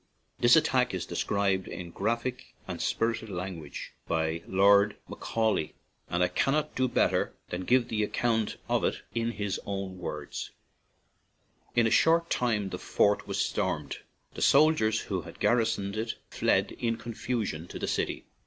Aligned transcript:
This 0.39 0.55
attack 0.55 0.95
is 0.95 1.05
described 1.05 1.67
in 1.67 1.91
graphic 1.91 2.55
and 2.67 2.81
spirited 2.81 3.29
language 3.29 3.93
by 4.07 4.41
Lord 4.47 4.95
Macaulay, 5.07 5.75
and 6.09 6.23
I 6.23 6.27
cannot 6.27 6.73
do 6.73 6.87
better 6.87 7.33
than 7.49 7.65
give 7.65 7.87
the 7.87 8.01
account 8.03 8.57
of 8.67 8.83
it 8.83 9.03
in 9.13 9.33
his 9.33 9.59
own 9.63 9.99
words: 9.99 10.49
"In 11.75 11.85
a 11.85 11.91
short 11.91 12.31
time 12.31 12.69
the 12.69 12.79
fort 12.79 13.27
was 13.27 13.37
stormed. 13.37 13.97
The 14.33 14.41
soldiers 14.41 15.01
who 15.01 15.21
had 15.21 15.39
garrisoned 15.39 15.95
it 15.97 16.15
fled 16.31 16.71
in 16.79 16.97
confusion 16.97 17.67
to 17.67 17.77
the 17.77 17.85
city. 17.87 18.25